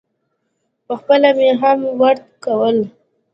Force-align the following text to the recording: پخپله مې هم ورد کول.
پخپله 0.87 1.29
مې 1.37 1.49
هم 1.61 1.79
ورد 2.01 2.21
کول. 2.43 2.77